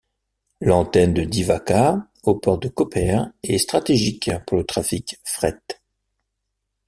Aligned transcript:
L'antenne 0.61 1.13
de 1.13 1.21
Divača 1.21 2.07
au 2.23 2.33
port 2.33 2.57
de 2.57 2.69
Koper 2.69 3.19
est 3.43 3.59
stratégique 3.59 4.31
pour 4.47 4.57
le 4.57 4.63
trafic 4.63 5.19
fret. 5.23 5.61